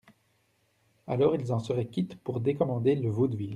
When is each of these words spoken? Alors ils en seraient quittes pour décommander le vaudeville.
Alors 1.05 1.35
ils 1.35 1.53
en 1.53 1.59
seraient 1.59 1.85
quittes 1.85 2.15
pour 2.23 2.39
décommander 2.39 2.95
le 2.95 3.11
vaudeville. 3.11 3.49